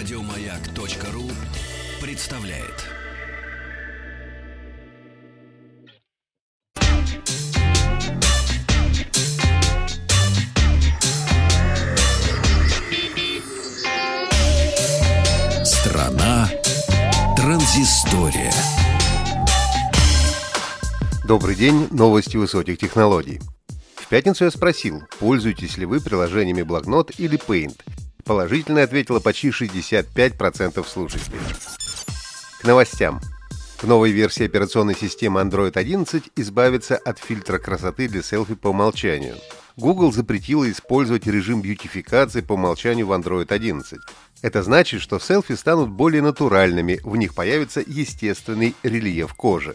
[0.00, 1.30] Радиомаяк.ру
[2.00, 2.86] представляет.
[15.66, 16.48] Страна
[17.36, 18.54] транзистория.
[21.26, 23.38] Добрый день, новости высоких технологий.
[23.96, 27.78] В пятницу я спросил, пользуетесь ли вы приложениями Блокнот или Paint.
[28.30, 31.40] Положительно ответило почти 65% слушателей.
[32.60, 33.20] К новостям.
[33.82, 39.34] В новой версии операционной системы Android 11 избавиться от фильтра красоты для селфи по умолчанию.
[39.76, 43.98] Google запретила использовать режим бьютификации по умолчанию в Android 11.
[44.42, 49.74] Это значит, что селфи станут более натуральными, в них появится естественный рельеф кожи.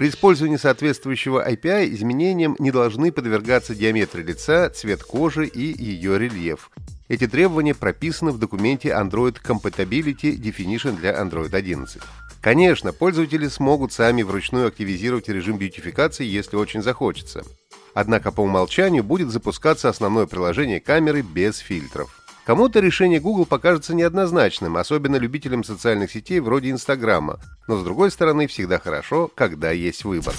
[0.00, 6.70] При использовании соответствующего API изменениям не должны подвергаться диаметры лица, цвет кожи и ее рельеф.
[7.08, 12.00] Эти требования прописаны в документе Android Compatibility Definition для Android 11.
[12.40, 17.44] Конечно, пользователи смогут сами вручную активизировать режим бьютификации, если очень захочется.
[17.92, 22.19] Однако по умолчанию будет запускаться основное приложение камеры без фильтров.
[22.50, 28.48] Кому-то решение Google покажется неоднозначным, особенно любителям социальных сетей вроде Инстаграма, но с другой стороны
[28.48, 30.34] всегда хорошо, когда есть выбор.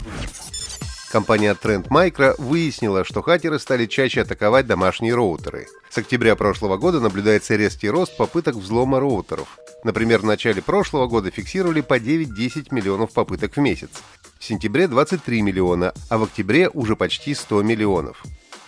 [1.10, 5.68] Компания Trend Micro выяснила, что хакеры стали чаще атаковать домашние роутеры.
[5.90, 9.58] С октября прошлого года наблюдается резкий рост попыток взлома роутеров.
[9.86, 13.92] Например, в начале прошлого года фиксировали по 9-10 миллионов попыток в месяц.
[14.38, 18.22] В сентябре 23 миллиона, а в октябре уже почти 100 миллионов.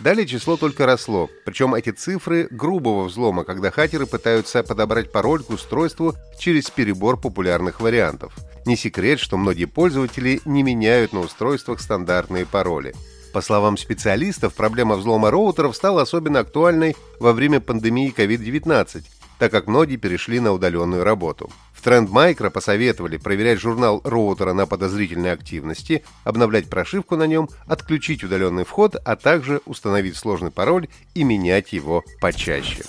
[0.04, 5.50] Далее число только росло, причем эти цифры грубого взлома, когда хакеры пытаются подобрать пароль к
[5.50, 8.36] устройству через перебор популярных вариантов.
[8.66, 12.94] Не секрет, что многие пользователи не меняют на устройствах стандартные пароли.
[13.32, 19.06] По словам специалистов, проблема взлома роутеров стала особенно актуальной во время пандемии COVID-19,
[19.40, 21.50] так как многие перешли на удаленную работу.
[21.84, 28.64] Trend Micro посоветовали проверять журнал роутера на подозрительной активности, обновлять прошивку на нем, отключить удаленный
[28.64, 32.84] вход, а также установить сложный пароль и менять его почаще.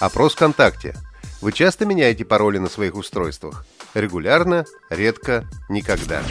[0.00, 0.96] Опрос ВКонтакте.
[1.40, 3.66] Вы часто меняете пароли на своих устройствах?
[3.94, 6.22] Регулярно, редко, никогда.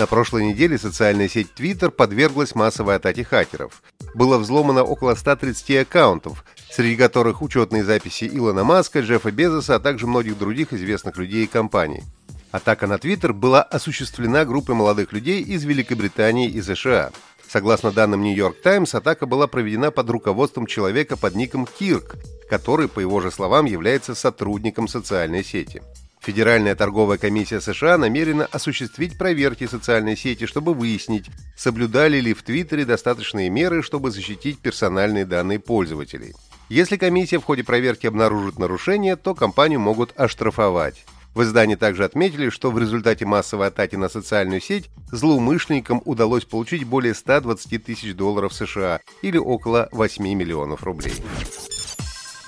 [0.00, 3.82] На прошлой неделе социальная сеть Twitter подверглась массовой атаке хакеров.
[4.14, 10.06] Было взломано около 130 аккаунтов, среди которых учетные записи Илона Маска, Джеффа Безоса, а также
[10.06, 12.02] многих других известных людей и компаний.
[12.50, 17.10] Атака на Твиттер была осуществлена группой молодых людей из Великобритании и США.
[17.46, 22.16] Согласно данным New York Times, атака была проведена под руководством человека под ником Кирк,
[22.48, 25.82] который, по его же словам, является сотрудником социальной сети.
[26.20, 32.84] Федеральная торговая комиссия США намерена осуществить проверки социальной сети, чтобы выяснить, соблюдали ли в Твиттере
[32.84, 36.34] достаточные меры, чтобы защитить персональные данные пользователей.
[36.68, 41.04] Если комиссия в ходе проверки обнаружит нарушения, то компанию могут оштрафовать.
[41.34, 46.84] В издании также отметили, что в результате массовой атаки на социальную сеть злоумышленникам удалось получить
[46.84, 51.14] более 120 тысяч долларов США или около 8 миллионов рублей.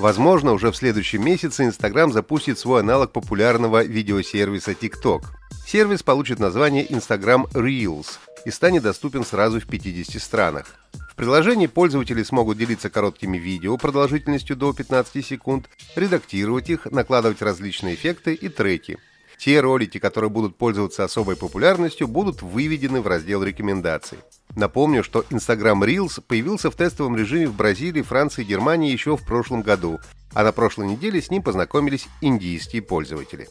[0.02, 5.26] Возможно, уже в следующем месяце Instagram запустит свой аналог популярного видеосервиса TikTok.
[5.64, 10.74] Сервис получит название Instagram Reels и станет доступен сразу в 50 странах.
[11.08, 17.94] В приложении пользователи смогут делиться короткими видео продолжительностью до 15 секунд, редактировать их, накладывать различные
[17.94, 18.98] эффекты и треки.
[19.38, 24.18] Те ролики, которые будут пользоваться особой популярностью, будут выведены в раздел рекомендаций.
[24.54, 29.24] Напомню, что Instagram Reels появился в тестовом режиме в Бразилии, Франции и Германии еще в
[29.24, 29.98] прошлом году,
[30.34, 33.48] а на прошлой неделе с ним познакомились индийские пользователи.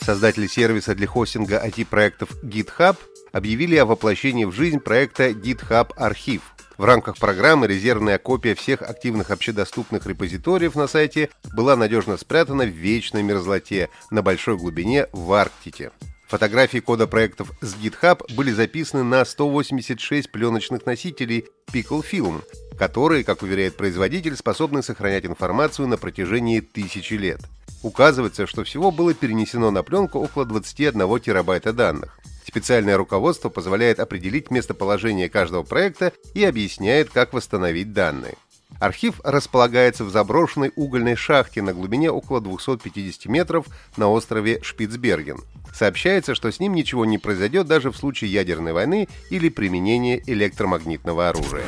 [0.00, 2.96] Создатели сервиса для хостинга IT-проектов GitHub
[3.32, 6.42] объявили о воплощении в жизнь проекта GitHub Архив.
[6.78, 12.70] В рамках программы резервная копия всех активных общедоступных репозиториев на сайте была надежно спрятана в
[12.70, 15.90] вечной мерзлоте на большой глубине в Арктике.
[16.30, 22.44] Фотографии кода проектов с GitHub были записаны на 186 пленочных носителей Pickle Film,
[22.78, 27.40] которые, как уверяет производитель, способны сохранять информацию на протяжении тысячи лет.
[27.82, 32.20] Указывается, что всего было перенесено на пленку около 21 терабайта данных.
[32.46, 38.36] Специальное руководство позволяет определить местоположение каждого проекта и объясняет, как восстановить данные.
[38.78, 43.66] Архив располагается в заброшенной угольной шахте на глубине около 250 метров
[43.96, 45.38] на острове Шпицберген.
[45.72, 51.28] Сообщается, что с ним ничего не произойдет даже в случае ядерной войны или применения электромагнитного
[51.28, 51.66] оружия.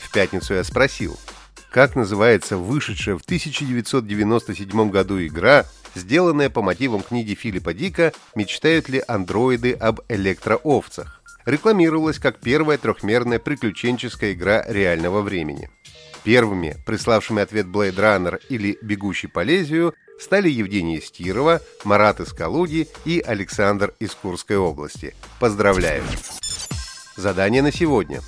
[0.00, 1.18] В пятницу я спросил,
[1.70, 5.64] как называется вышедшая в 1997 году игра,
[5.94, 13.38] сделанная по мотивам книги Филиппа Дика «Мечтают ли андроиды об электроовцах?» рекламировалась как первая трехмерная
[13.38, 15.70] приключенческая игра реального времени.
[16.22, 22.88] Первыми, приславшими ответ Blade Runner или «Бегущий по лезвию», стали Евгения Стирова, Марат из Калуги
[23.04, 25.14] и Александр из Курской области.
[25.40, 26.02] Поздравляю!
[27.16, 28.20] Задание на сегодня.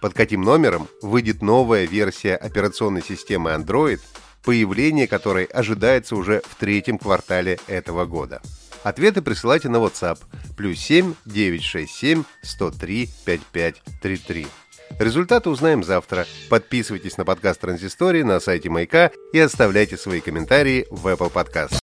[0.00, 4.00] Под каким номером выйдет новая версия операционной системы Android,
[4.44, 8.40] появление которой ожидается уже в третьем квартале этого года?
[8.82, 10.18] Ответы присылайте на WhatsApp
[10.56, 14.46] плюс 7 967 103 5533.
[14.98, 16.26] Результаты узнаем завтра.
[16.48, 21.78] Подписывайтесь на подкаст Транзистории на сайте Маяка и оставляйте свои комментарии в Apple Podcast.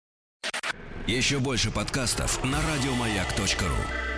[1.07, 4.16] Еще больше подкастов на радиомаяк.ру.